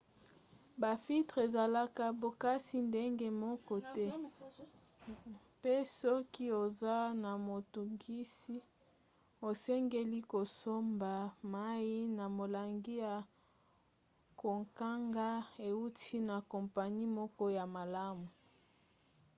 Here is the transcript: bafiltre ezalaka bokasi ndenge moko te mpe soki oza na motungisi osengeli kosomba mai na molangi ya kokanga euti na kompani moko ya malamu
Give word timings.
bafiltre 0.81 1.39
ezalaka 1.47 2.05
bokasi 2.21 2.77
ndenge 2.89 3.27
moko 3.41 3.75
te 3.95 4.05
mpe 5.57 5.73
soki 5.99 6.45
oza 6.63 6.95
na 7.23 7.31
motungisi 7.47 8.55
osengeli 9.49 10.19
kosomba 10.33 11.13
mai 11.53 11.91
na 12.17 12.25
molangi 12.37 12.95
ya 13.03 13.15
kokanga 14.41 15.29
euti 15.67 16.15
na 16.29 16.37
kompani 16.51 17.03
moko 17.17 17.43
ya 17.57 17.65
malamu 17.75 18.27